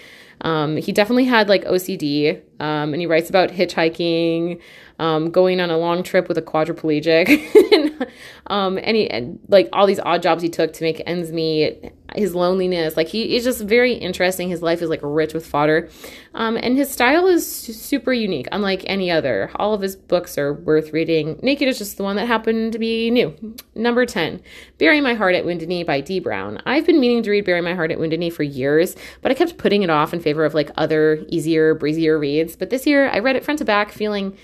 Um, 0.43 0.77
he 0.77 0.93
definitely 0.93 1.25
had 1.25 1.49
like 1.49 1.65
OCD, 1.65 2.41
um, 2.61 2.93
and 2.93 3.01
he 3.01 3.07
writes 3.07 3.29
about 3.29 3.51
hitchhiking, 3.51 4.61
um, 4.99 5.31
going 5.31 5.61
on 5.61 5.71
a 5.71 5.79
long 5.79 6.03
trip 6.03 6.29
with 6.29 6.37
a 6.39 6.43
quadriplegic, 6.43 7.29
and, 7.73 8.07
um, 8.49 8.79
and, 8.79 8.97
he, 8.97 9.09
and 9.09 9.39
like 9.49 9.69
all 9.73 9.87
these 9.87 10.01
odd 10.01 10.23
jobs 10.23 10.43
he 10.43 10.49
took 10.49 10.73
to 10.75 10.85
make 10.85 11.03
ends 11.07 11.33
meet. 11.33 11.93
His 12.17 12.35
loneliness, 12.35 12.97
like 12.97 13.09
he 13.09 13.37
is 13.37 13.45
just 13.45 13.61
very 13.61 13.93
interesting. 13.93 14.49
His 14.49 14.63
life 14.63 14.81
is 14.81 14.89
like 14.89 15.01
rich 15.03 15.35
with 15.35 15.47
fodder, 15.47 15.91
um, 16.33 16.57
and 16.57 16.75
his 16.75 16.91
style 16.91 17.27
is 17.27 17.47
super 17.47 18.15
unique, 18.15 18.49
unlike 18.51 18.83
any 18.87 19.11
other. 19.11 19.51
All 19.57 19.75
of 19.75 19.83
his 19.83 19.95
books 19.95 20.39
are 20.39 20.55
worth 20.55 20.95
reading. 20.95 21.39
Naked 21.43 21.69
is 21.69 21.77
just 21.77 21.99
the 21.99 22.05
one 22.05 22.17
that 22.17 22.27
happened 22.27 22.73
to 22.73 22.79
be 22.79 23.11
new. 23.11 23.55
Number 23.75 24.07
ten, 24.07 24.41
Bury 24.79 25.03
My 25.03 25.13
Heart 25.13 25.35
at 25.35 25.45
Wounded 25.45 25.69
Knee 25.69 25.85
by 25.85 26.01
Dee 26.01 26.19
Brown. 26.19 26.63
I've 26.65 26.87
been 26.87 26.99
meaning 26.99 27.23
to 27.25 27.31
read 27.31 27.45
Bury 27.45 27.61
My 27.61 27.75
Heart 27.75 27.93
at 27.93 28.01
Wounded 28.01 28.21
Knee 28.21 28.31
for 28.31 28.43
years, 28.43 28.97
but 29.21 29.31
I 29.31 29.35
kept 29.35 29.59
putting 29.59 29.83
it 29.83 29.91
off 29.91 30.15
in 30.15 30.21
favor 30.29 30.45
of 30.45 30.55
like 30.55 30.71
other 30.77 31.25
easier, 31.29 31.75
breezier 31.75 32.19
reads. 32.19 32.57
But 32.57 32.71
this 32.71 32.87
year, 32.87 33.09
I 33.09 33.19
read 33.19 33.37
it 33.37 33.45
front 33.45 33.59
to 33.59 33.65
back, 33.65 33.93
feeling 33.93 34.37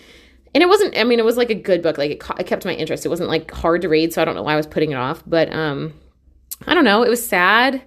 and 0.54 0.62
it 0.62 0.68
wasn't 0.68 0.96
i 0.96 1.04
mean 1.04 1.18
it 1.18 1.24
was 1.24 1.36
like 1.36 1.50
a 1.50 1.54
good 1.54 1.82
book. 1.82 1.98
Like 1.98 2.12
it, 2.12 2.22
it, 2.38 2.46
kept 2.46 2.64
my 2.64 2.74
interest. 2.74 3.04
It 3.04 3.08
wasn't 3.08 3.28
like 3.28 3.50
hard 3.50 3.82
to 3.82 3.88
read 3.88 4.12
so 4.12 4.22
i 4.22 4.24
don't 4.24 4.34
know 4.34 4.42
why 4.42 4.54
i 4.54 4.56
was 4.56 4.66
putting 4.66 4.92
it 4.92 4.96
off. 4.96 5.22
But 5.26 5.52
um 5.52 5.92
i 6.66 6.74
don't 6.74 6.84
know. 6.84 7.02
It 7.02 7.10
was 7.10 7.26
sad 7.26 7.82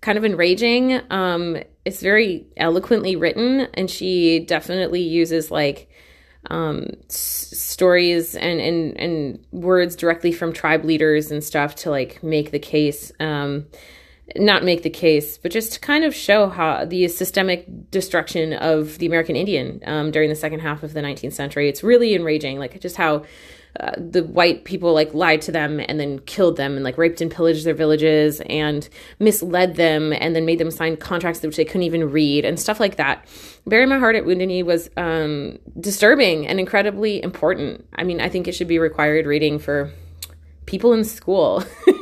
kind 0.00 0.18
of 0.18 0.24
enraging. 0.24 1.00
Um 1.10 1.58
it's 1.84 2.00
very 2.00 2.46
eloquently 2.56 3.16
written 3.16 3.68
and 3.74 3.90
she 3.90 4.40
definitely 4.40 5.02
uses 5.02 5.50
like 5.50 5.88
um 6.50 6.88
s- 7.08 7.52
stories 7.56 8.34
and 8.34 8.60
and 8.60 8.98
and 8.98 9.46
words 9.52 9.96
directly 9.96 10.32
from 10.32 10.52
tribe 10.52 10.84
leaders 10.84 11.30
and 11.30 11.42
stuff 11.42 11.76
to 11.76 11.90
like 11.90 12.22
make 12.22 12.50
the 12.50 12.58
case. 12.58 13.12
Um 13.20 13.66
not 14.36 14.64
make 14.64 14.82
the 14.82 14.90
case, 14.90 15.38
but 15.38 15.50
just 15.50 15.72
to 15.72 15.80
kind 15.80 16.04
of 16.04 16.14
show 16.14 16.48
how 16.48 16.84
the 16.84 17.08
systemic 17.08 17.90
destruction 17.90 18.52
of 18.52 18.98
the 18.98 19.06
American 19.06 19.36
Indian 19.36 19.80
um, 19.86 20.10
during 20.10 20.28
the 20.28 20.36
second 20.36 20.60
half 20.60 20.82
of 20.82 20.92
the 20.92 21.00
19th 21.00 21.32
century. 21.32 21.68
It's 21.68 21.82
really 21.82 22.14
enraging, 22.14 22.58
like 22.58 22.78
just 22.80 22.96
how 22.96 23.24
uh, 23.80 23.92
the 23.96 24.24
white 24.24 24.64
people 24.64 24.92
like 24.92 25.14
lied 25.14 25.40
to 25.42 25.52
them 25.52 25.80
and 25.80 26.00
then 26.00 26.18
killed 26.20 26.56
them 26.56 26.74
and 26.74 26.84
like 26.84 26.98
raped 26.98 27.20
and 27.20 27.30
pillaged 27.30 27.64
their 27.64 27.74
villages 27.74 28.40
and 28.46 28.88
misled 29.18 29.76
them 29.76 30.12
and 30.12 30.34
then 30.34 30.44
made 30.44 30.58
them 30.58 30.70
sign 30.70 30.96
contracts 30.96 31.42
which 31.42 31.56
they 31.56 31.64
couldn't 31.64 31.84
even 31.84 32.10
read 32.10 32.44
and 32.44 32.58
stuff 32.58 32.80
like 32.80 32.96
that. 32.96 33.24
Bury 33.66 33.86
My 33.86 33.98
Heart 33.98 34.16
at 34.16 34.26
Wounded 34.26 34.48
Knee 34.48 34.62
was 34.62 34.90
um, 34.96 35.58
disturbing 35.78 36.46
and 36.46 36.58
incredibly 36.58 37.22
important. 37.22 37.86
I 37.94 38.04
mean, 38.04 38.20
I 38.20 38.28
think 38.28 38.48
it 38.48 38.52
should 38.52 38.68
be 38.68 38.78
required 38.78 39.26
reading 39.26 39.58
for 39.58 39.92
people 40.66 40.92
in 40.92 41.04
school. 41.04 41.62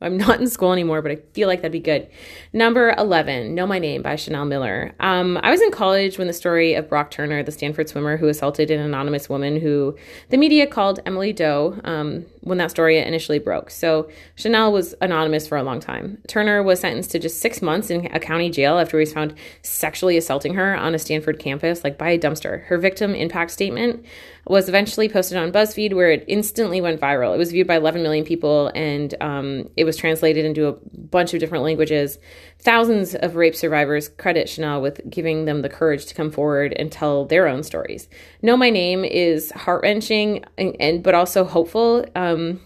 I'm 0.00 0.16
not 0.16 0.40
in 0.40 0.46
school 0.48 0.72
anymore, 0.72 1.02
but 1.02 1.10
I 1.10 1.16
feel 1.32 1.48
like 1.48 1.60
that'd 1.60 1.72
be 1.72 1.80
good. 1.80 2.08
Number 2.52 2.94
11, 2.96 3.54
Know 3.54 3.66
My 3.66 3.80
Name 3.80 4.00
by 4.00 4.14
Chanel 4.14 4.44
Miller. 4.44 4.94
Um, 5.00 5.38
I 5.42 5.50
was 5.50 5.60
in 5.60 5.72
college 5.72 6.18
when 6.18 6.28
the 6.28 6.32
story 6.32 6.74
of 6.74 6.88
Brock 6.88 7.10
Turner, 7.10 7.42
the 7.42 7.50
Stanford 7.50 7.88
swimmer 7.88 8.16
who 8.16 8.28
assaulted 8.28 8.70
an 8.70 8.80
anonymous 8.80 9.28
woman 9.28 9.60
who 9.60 9.96
the 10.28 10.36
media 10.36 10.68
called 10.68 11.00
Emily 11.04 11.32
Doe, 11.32 11.80
um, 11.82 12.26
when 12.40 12.58
that 12.58 12.70
story 12.70 12.98
initially 12.98 13.38
broke. 13.38 13.70
So 13.70 14.08
Chanel 14.34 14.72
was 14.72 14.94
anonymous 15.00 15.46
for 15.46 15.58
a 15.58 15.62
long 15.62 15.80
time. 15.80 16.18
Turner 16.28 16.62
was 16.62 16.80
sentenced 16.80 17.10
to 17.12 17.18
just 17.18 17.40
six 17.40 17.60
months 17.62 17.90
in 17.90 18.06
a 18.06 18.20
county 18.20 18.50
jail 18.50 18.78
after 18.78 18.98
he 18.98 19.02
was 19.02 19.12
found 19.12 19.34
sexually 19.62 20.16
assaulting 20.16 20.54
her 20.54 20.76
on 20.76 20.94
a 20.94 20.98
Stanford 20.98 21.38
campus, 21.38 21.84
like 21.84 21.98
by 21.98 22.10
a 22.10 22.18
dumpster. 22.18 22.64
Her 22.64 22.78
victim 22.78 23.14
impact 23.14 23.50
statement 23.50 24.04
was 24.48 24.68
eventually 24.68 25.08
posted 25.08 25.36
on 25.36 25.52
BuzzFeed, 25.52 25.92
where 25.92 26.10
it 26.10 26.24
instantly 26.26 26.80
went 26.80 27.00
viral. 27.00 27.34
It 27.34 27.38
was 27.38 27.52
viewed 27.52 27.66
by 27.66 27.76
11 27.76 28.02
million 28.02 28.24
people, 28.24 28.72
and 28.74 29.14
um, 29.20 29.68
it 29.76 29.84
was 29.84 29.96
translated 29.96 30.44
into 30.44 30.66
a 30.66 30.72
bunch 30.96 31.34
of 31.34 31.40
different 31.40 31.64
languages. 31.64 32.18
Thousands 32.58 33.14
of 33.14 33.36
rape 33.36 33.54
survivors 33.54 34.08
credit 34.08 34.48
Chanel 34.48 34.80
with 34.80 35.00
giving 35.08 35.44
them 35.44 35.62
the 35.62 35.68
courage 35.68 36.06
to 36.06 36.14
come 36.14 36.30
forward 36.30 36.72
and 36.72 36.90
tell 36.90 37.26
their 37.26 37.46
own 37.46 37.62
stories. 37.62 38.08
Know 38.40 38.56
My 38.56 38.70
Name 38.70 39.04
is 39.04 39.52
heart 39.52 39.82
wrenching 39.82 40.44
and, 40.56 40.74
and, 40.80 41.02
but 41.02 41.14
also 41.14 41.44
hopeful. 41.44 42.04
Um, 42.38 42.60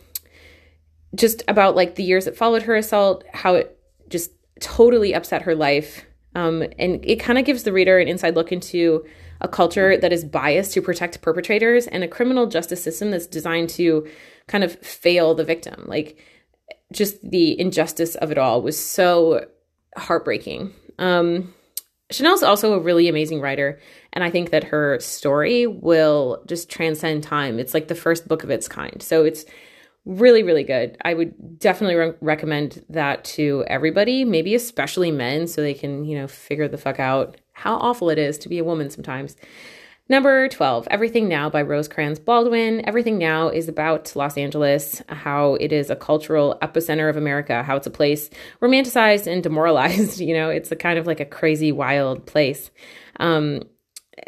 just 1.15 1.43
about 1.49 1.77
like 1.77 1.97
the 1.97 2.03
years 2.03 2.25
that 2.25 2.37
followed 2.37 2.63
her 2.63 2.75
assault, 2.75 3.25
how 3.33 3.55
it 3.55 3.79
just 4.09 4.31
totally 4.61 5.15
upset 5.15 5.43
her 5.43 5.55
life. 5.55 6.07
Um, 6.35 6.63
and 6.79 7.05
it 7.05 7.17
kind 7.17 7.39
of 7.39 7.45
gives 7.45 7.65
the 7.65 7.73
reader 7.73 7.99
an 7.99 8.09
inside 8.09 8.35
look 8.35 8.53
into 8.53 9.05
a 9.43 9.49
culture 9.49 9.99
that 9.99 10.13
is 10.13 10.25
biased 10.25 10.73
to 10.73 10.81
protect 10.81 11.21
perpetrators 11.21 11.87
and 11.87 12.03
a 12.03 12.09
criminal 12.09 12.47
justice 12.47 12.83
system 12.83 13.11
that's 13.11 13.27
designed 13.27 13.69
to 13.71 14.09
kind 14.47 14.65
of 14.65 14.79
fail 14.81 15.35
the 15.35 15.45
victim. 15.45 15.85
Like, 15.87 16.17
just 16.93 17.29
the 17.29 17.59
injustice 17.61 18.15
of 18.17 18.31
it 18.31 18.39
all 18.39 18.63
was 18.63 18.79
so 18.79 19.47
heartbreaking. 19.97 20.73
Um, 20.99 21.55
Chanel's 22.13 22.43
also 22.43 22.75
a 22.75 22.81
really 22.81 23.09
amazing 23.09 23.41
writer, 23.41 23.81
and 24.13 24.23
I 24.23 24.31
think 24.31 24.51
that 24.51 24.65
her 24.65 24.99
story 25.01 25.67
will 25.67 26.43
just 26.47 26.71
transcend 26.71 27.23
time. 27.23 27.59
It's 27.59 27.75
like 27.75 27.89
the 27.89 27.95
first 27.95 28.29
book 28.29 28.45
of 28.45 28.51
its 28.51 28.69
kind. 28.69 29.03
So 29.03 29.25
it's 29.25 29.45
really 30.05 30.43
really 30.43 30.65
good 30.65 30.97
i 31.05 31.15
would 31.15 31.61
definitely 31.61 31.95
re- 31.95 32.15
recommend 32.21 32.85
that 32.89 33.23
to 33.23 33.65
everybody 33.69 34.25
maybe 34.25 34.53
especially 34.55 35.13
men 35.13 35.47
so 35.47 35.63
they 35.63 35.75
can 35.75 36.05
you 36.05 36.19
know 36.19 36.27
figure 36.27 36.67
the 36.67 36.77
fuck 36.77 36.99
out 36.99 37.37
how 37.53 37.77
awful 37.77 38.11
it 38.11 38.19
is 38.19 38.37
to 38.37 38.49
be 38.49 38.59
a 38.59 38.65
woman 38.65 38.91
sometimes 38.91 39.37
number 40.13 40.47
12 40.47 40.87
everything 40.91 41.27
now 41.27 41.49
by 41.49 41.63
rosecrans 41.63 42.19
baldwin 42.19 42.87
everything 42.87 43.17
now 43.17 43.49
is 43.49 43.67
about 43.67 44.15
los 44.15 44.37
angeles 44.37 45.01
how 45.09 45.55
it 45.55 45.73
is 45.73 45.89
a 45.89 45.97
cultural 45.97 46.59
epicenter 46.61 47.09
of 47.09 47.17
america 47.17 47.63
how 47.63 47.77
it's 47.77 47.87
a 47.87 47.91
place 47.91 48.29
romanticized 48.61 49.27
and 49.27 49.43
demoralized 49.43 50.21
you 50.29 50.35
know 50.35 50.51
it's 50.51 50.71
a 50.71 50.77
kind 50.77 50.99
of 50.99 51.07
like 51.07 51.19
a 51.19 51.25
crazy 51.25 51.73
wild 51.73 52.27
place 52.27 52.71
um, 53.21 53.63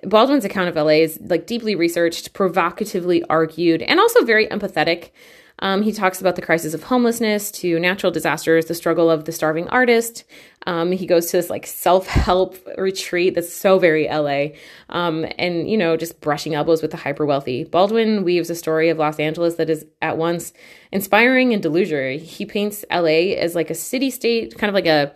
Baldwin's 0.02 0.44
account 0.46 0.68
of 0.68 0.76
LA 0.76 1.02
is 1.04 1.18
like 1.20 1.46
deeply 1.46 1.74
researched, 1.74 2.32
provocatively 2.32 3.22
argued, 3.24 3.82
and 3.82 4.00
also 4.00 4.24
very 4.24 4.46
empathetic. 4.48 5.10
Um, 5.60 5.82
he 5.82 5.92
talks 5.92 6.20
about 6.20 6.36
the 6.36 6.42
crisis 6.42 6.74
of 6.74 6.82
homelessness 6.82 7.50
to 7.52 7.78
natural 7.78 8.10
disasters, 8.10 8.66
the 8.66 8.74
struggle 8.74 9.10
of 9.10 9.24
the 9.24 9.32
starving 9.32 9.68
artist. 9.68 10.24
Um, 10.66 10.92
he 10.92 11.06
goes 11.06 11.26
to 11.26 11.36
this 11.36 11.50
like 11.50 11.66
self 11.66 12.06
help 12.06 12.56
retreat 12.76 13.34
that's 13.34 13.52
so 13.52 13.78
very 13.78 14.08
LA, 14.08 14.56
um, 14.88 15.26
and 15.38 15.68
you 15.68 15.76
know 15.76 15.96
just 15.96 16.20
brushing 16.20 16.54
elbows 16.54 16.82
with 16.82 16.90
the 16.90 16.96
hyper 16.96 17.24
wealthy. 17.24 17.64
Baldwin 17.64 18.24
weaves 18.24 18.50
a 18.50 18.54
story 18.54 18.88
of 18.88 18.98
Los 18.98 19.18
Angeles 19.18 19.54
that 19.56 19.70
is 19.70 19.86
at 20.02 20.18
once 20.18 20.52
inspiring 20.90 21.52
and 21.52 21.62
delusional. 21.62 22.18
He 22.18 22.46
paints 22.46 22.84
LA 22.90 23.34
as 23.36 23.54
like 23.54 23.70
a 23.70 23.74
city 23.74 24.10
state, 24.10 24.56
kind 24.58 24.68
of 24.68 24.74
like 24.74 24.86
a 24.86 25.14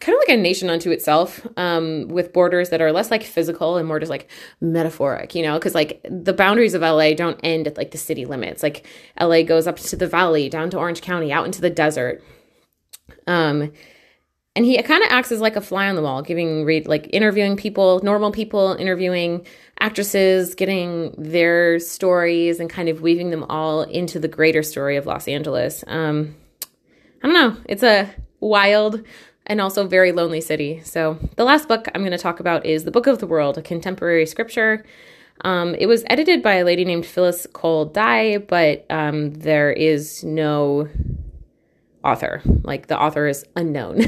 kind 0.00 0.14
of 0.14 0.20
like 0.28 0.38
a 0.38 0.40
nation 0.40 0.68
unto 0.68 0.90
itself 0.90 1.46
um, 1.56 2.06
with 2.08 2.32
borders 2.32 2.68
that 2.68 2.82
are 2.82 2.92
less 2.92 3.10
like 3.10 3.22
physical 3.22 3.78
and 3.78 3.88
more 3.88 3.98
just 3.98 4.10
like 4.10 4.28
metaphoric 4.60 5.34
you 5.34 5.42
know? 5.42 5.54
Because 5.54 5.74
like 5.74 6.04
the 6.08 6.34
boundaries 6.34 6.74
of 6.74 6.82
la 6.82 7.12
don't 7.14 7.40
end 7.42 7.66
at 7.66 7.76
like 7.76 7.92
the 7.92 7.98
city 7.98 8.26
limits. 8.26 8.62
Like 8.62 8.86
la 9.18 9.42
goes 9.42 9.66
up 9.66 9.76
to 9.76 9.96
the 9.96 10.06
valley 10.06 10.48
down 10.48 10.70
to 10.70 10.78
orange 10.78 11.00
county 11.00 11.32
out 11.32 11.46
into 11.46 11.60
the 11.60 11.70
desert. 11.70 12.22
Um 13.26 13.72
and 14.54 14.64
he 14.64 14.80
kind 14.82 15.02
of 15.02 15.10
acts 15.10 15.32
as 15.32 15.40
like 15.40 15.56
a 15.56 15.60
fly 15.60 15.88
on 15.88 15.96
the 15.96 16.02
wall 16.02 16.22
giving 16.22 16.64
read 16.64 16.86
like 16.86 17.08
interviewing 17.12 17.56
people 17.56 18.00
normal 18.02 18.32
people 18.32 18.74
interviewing 18.74 19.46
actresses 19.80 20.54
getting 20.54 21.14
their 21.16 21.78
stories 21.78 22.60
and 22.60 22.68
kind 22.68 22.88
of 22.88 23.02
weaving 23.02 23.30
them 23.30 23.44
all 23.44 23.82
into 23.82 24.18
the 24.18 24.28
greater 24.28 24.62
story 24.62 24.96
of 24.96 25.06
los 25.06 25.26
angeles. 25.26 25.84
Um 25.86 26.34
i 27.22 27.26
don't 27.26 27.34
know. 27.34 27.56
It's 27.66 27.82
a 27.82 28.10
wild 28.40 29.02
and 29.46 29.60
also 29.60 29.86
very 29.86 30.12
lonely 30.12 30.40
city. 30.40 30.80
So 30.84 31.18
the 31.36 31.44
last 31.44 31.68
book 31.68 31.86
I'm 31.94 32.02
going 32.02 32.12
to 32.12 32.18
talk 32.18 32.40
about 32.40 32.66
is 32.66 32.84
The 32.84 32.90
Book 32.90 33.06
of 33.06 33.18
the 33.18 33.26
World, 33.26 33.58
a 33.58 33.62
contemporary 33.62 34.26
scripture. 34.26 34.84
Um, 35.42 35.74
it 35.74 35.86
was 35.86 36.04
edited 36.08 36.42
by 36.42 36.54
a 36.54 36.64
lady 36.64 36.84
named 36.84 37.06
Phyllis 37.06 37.46
Cole 37.52 37.86
Dai, 37.86 38.38
but 38.38 38.86
um, 38.90 39.34
there 39.34 39.70
is 39.70 40.24
no 40.24 40.88
author. 42.06 42.40
Like 42.62 42.86
the 42.86 42.98
author 42.98 43.26
is 43.26 43.44
unknown. 43.56 44.00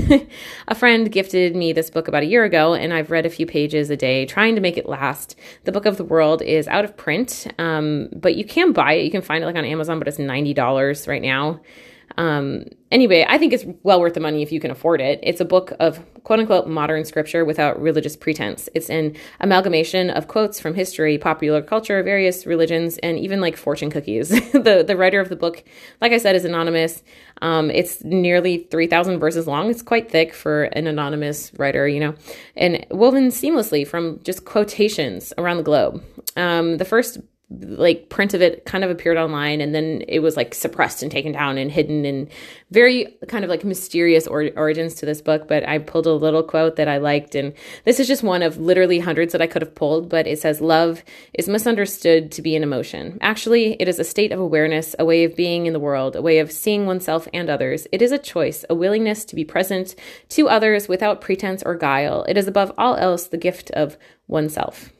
a 0.68 0.74
friend 0.74 1.10
gifted 1.10 1.54
me 1.54 1.72
this 1.72 1.90
book 1.90 2.08
about 2.08 2.22
a 2.22 2.26
year 2.26 2.44
ago, 2.44 2.74
and 2.74 2.94
I've 2.94 3.10
read 3.10 3.26
a 3.26 3.30
few 3.30 3.44
pages 3.44 3.90
a 3.90 3.96
day 3.96 4.24
trying 4.24 4.54
to 4.54 4.60
make 4.60 4.76
it 4.78 4.88
last. 4.88 5.36
The 5.64 5.72
Book 5.72 5.84
of 5.84 5.96
the 5.96 6.04
World 6.04 6.40
is 6.40 6.68
out 6.68 6.84
of 6.84 6.96
print, 6.96 7.46
um, 7.58 8.08
but 8.14 8.36
you 8.36 8.44
can 8.44 8.72
buy 8.72 8.94
it. 8.94 9.04
You 9.04 9.10
can 9.10 9.22
find 9.22 9.42
it 9.42 9.46
like 9.46 9.56
on 9.56 9.64
Amazon, 9.64 9.98
but 9.98 10.08
it's 10.08 10.18
$90 10.18 11.08
right 11.08 11.22
now. 11.22 11.60
Um, 12.16 12.64
anyway, 12.90 13.24
I 13.28 13.38
think 13.38 13.52
it's 13.52 13.64
well 13.82 14.00
worth 14.00 14.14
the 14.14 14.20
money 14.20 14.42
if 14.42 14.50
you 14.50 14.60
can 14.60 14.70
afford 14.70 15.00
it. 15.00 15.20
It's 15.22 15.40
a 15.40 15.44
book 15.44 15.72
of 15.78 16.00
quote 16.24 16.40
unquote 16.40 16.66
modern 16.66 17.04
scripture 17.04 17.44
without 17.44 17.80
religious 17.80 18.16
pretense. 18.16 18.68
It's 18.74 18.90
an 18.90 19.16
amalgamation 19.40 20.10
of 20.10 20.28
quotes 20.28 20.58
from 20.58 20.74
history, 20.74 21.18
popular 21.18 21.62
culture, 21.62 22.02
various 22.02 22.46
religions, 22.46 22.98
and 22.98 23.18
even 23.18 23.40
like 23.40 23.56
fortune 23.56 23.90
cookies. 23.90 24.28
the 24.52 24.84
the 24.86 24.96
writer 24.96 25.20
of 25.20 25.28
the 25.28 25.36
book, 25.36 25.62
like 26.00 26.12
I 26.12 26.18
said, 26.18 26.34
is 26.34 26.44
anonymous. 26.44 27.02
Um, 27.40 27.70
it's 27.70 28.02
nearly 28.02 28.66
three 28.70 28.86
thousand 28.86 29.18
verses 29.20 29.46
long. 29.46 29.70
It's 29.70 29.82
quite 29.82 30.10
thick 30.10 30.34
for 30.34 30.64
an 30.64 30.86
anonymous 30.86 31.52
writer, 31.58 31.86
you 31.86 32.00
know, 32.00 32.14
and 32.56 32.84
woven 32.90 33.28
seamlessly 33.28 33.86
from 33.86 34.20
just 34.22 34.44
quotations 34.44 35.32
around 35.38 35.58
the 35.58 35.62
globe. 35.62 36.02
Um, 36.36 36.78
the 36.78 36.84
first 36.84 37.18
like 37.50 38.10
print 38.10 38.34
of 38.34 38.42
it 38.42 38.66
kind 38.66 38.84
of 38.84 38.90
appeared 38.90 39.16
online 39.16 39.62
and 39.62 39.74
then 39.74 40.02
it 40.06 40.18
was 40.18 40.36
like 40.36 40.54
suppressed 40.54 41.02
and 41.02 41.10
taken 41.10 41.32
down 41.32 41.56
and 41.56 41.72
hidden 41.72 42.04
and 42.04 42.28
very 42.70 43.16
kind 43.26 43.42
of 43.42 43.48
like 43.48 43.64
mysterious 43.64 44.26
or- 44.26 44.50
origins 44.54 44.94
to 44.94 45.06
this 45.06 45.22
book 45.22 45.48
but 45.48 45.66
i 45.66 45.78
pulled 45.78 46.06
a 46.06 46.12
little 46.12 46.42
quote 46.42 46.76
that 46.76 46.88
i 46.88 46.98
liked 46.98 47.34
and 47.34 47.54
this 47.86 47.98
is 47.98 48.06
just 48.06 48.22
one 48.22 48.42
of 48.42 48.58
literally 48.58 48.98
hundreds 48.98 49.32
that 49.32 49.40
i 49.40 49.46
could 49.46 49.62
have 49.62 49.74
pulled 49.74 50.10
but 50.10 50.26
it 50.26 50.38
says 50.38 50.60
love 50.60 51.02
is 51.32 51.48
misunderstood 51.48 52.30
to 52.32 52.42
be 52.42 52.54
an 52.54 52.62
emotion. 52.62 53.16
Actually 53.20 53.80
it 53.80 53.88
is 53.88 53.98
a 53.98 54.04
state 54.04 54.32
of 54.32 54.40
awareness 54.40 54.94
a 54.98 55.04
way 55.04 55.24
of 55.24 55.34
being 55.34 55.64
in 55.64 55.72
the 55.72 55.80
world 55.80 56.16
a 56.16 56.22
way 56.22 56.38
of 56.40 56.52
seeing 56.52 56.84
oneself 56.84 57.26
and 57.32 57.48
others. 57.48 57.86
It 57.92 58.02
is 58.02 58.12
a 58.12 58.18
choice 58.18 58.64
a 58.68 58.74
willingness 58.74 59.24
to 59.24 59.34
be 59.34 59.44
present 59.44 59.94
to 60.30 60.48
others 60.48 60.88
without 60.88 61.22
pretense 61.22 61.62
or 61.62 61.74
guile. 61.74 62.24
It 62.28 62.36
is 62.36 62.46
above 62.46 62.72
all 62.76 62.96
else 62.96 63.26
the 63.26 63.38
gift 63.38 63.70
of 63.70 63.96
oneself 64.26 64.90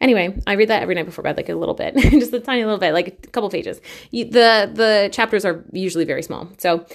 Anyway, 0.00 0.40
I 0.46 0.52
read 0.52 0.68
that 0.68 0.82
every 0.82 0.94
night 0.94 1.06
before 1.06 1.24
bed, 1.24 1.36
like 1.36 1.48
a 1.48 1.54
little 1.54 1.74
bit, 1.74 1.96
just 1.96 2.32
a 2.32 2.40
tiny 2.40 2.64
little 2.64 2.78
bit, 2.78 2.92
like 2.92 3.08
a 3.08 3.28
couple 3.28 3.50
pages. 3.50 3.80
You, 4.10 4.26
the 4.26 4.70
the 4.72 5.08
chapters 5.12 5.44
are 5.44 5.64
usually 5.72 6.04
very 6.04 6.22
small. 6.22 6.48
So, 6.58 6.86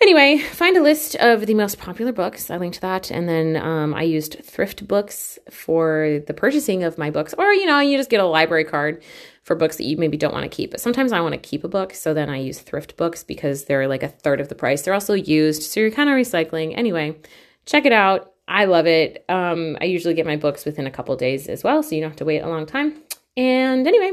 anyway, 0.00 0.38
find 0.38 0.76
a 0.76 0.82
list 0.82 1.14
of 1.16 1.46
the 1.46 1.54
most 1.54 1.78
popular 1.78 2.12
books. 2.12 2.50
I 2.50 2.56
linked 2.56 2.80
that, 2.80 3.10
and 3.12 3.28
then 3.28 3.56
um, 3.56 3.94
I 3.94 4.02
used 4.02 4.38
ThriftBooks 4.42 5.38
for 5.50 6.20
the 6.26 6.34
purchasing 6.34 6.82
of 6.82 6.98
my 6.98 7.10
books, 7.10 7.34
or 7.38 7.52
you 7.52 7.66
know, 7.66 7.78
you 7.78 7.96
just 7.96 8.10
get 8.10 8.20
a 8.20 8.26
library 8.26 8.64
card 8.64 9.04
for 9.44 9.54
books 9.54 9.76
that 9.76 9.84
you 9.84 9.96
maybe 9.96 10.16
don't 10.16 10.32
want 10.32 10.50
to 10.50 10.54
keep. 10.54 10.72
But 10.72 10.80
sometimes 10.80 11.12
I 11.12 11.20
want 11.20 11.34
to 11.34 11.38
keep 11.38 11.62
a 11.62 11.68
book, 11.68 11.94
so 11.94 12.14
then 12.14 12.28
I 12.28 12.38
use 12.38 12.60
ThriftBooks 12.60 13.26
because 13.26 13.66
they're 13.66 13.86
like 13.86 14.02
a 14.02 14.08
third 14.08 14.40
of 14.40 14.48
the 14.48 14.54
price. 14.56 14.82
They're 14.82 14.94
also 14.94 15.14
used, 15.14 15.62
so 15.62 15.78
you're 15.78 15.92
kind 15.92 16.10
of 16.10 16.16
recycling. 16.16 16.76
Anyway, 16.76 17.16
check 17.64 17.86
it 17.86 17.92
out. 17.92 18.33
I 18.46 18.66
love 18.66 18.86
it. 18.86 19.24
Um, 19.28 19.76
I 19.80 19.84
usually 19.84 20.14
get 20.14 20.26
my 20.26 20.36
books 20.36 20.64
within 20.64 20.86
a 20.86 20.90
couple 20.90 21.16
days 21.16 21.48
as 21.48 21.64
well, 21.64 21.82
so 21.82 21.94
you 21.94 22.00
don't 22.00 22.10
have 22.10 22.18
to 22.18 22.24
wait 22.24 22.40
a 22.40 22.48
long 22.48 22.66
time. 22.66 23.02
And 23.36 23.86
anyway, 23.86 24.12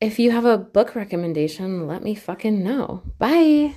if 0.00 0.18
you 0.18 0.30
have 0.30 0.44
a 0.44 0.58
book 0.58 0.94
recommendation, 0.94 1.86
let 1.86 2.02
me 2.02 2.14
fucking 2.14 2.62
know. 2.62 3.02
Bye. 3.18 3.76